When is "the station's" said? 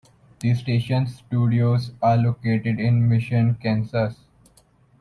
0.39-1.17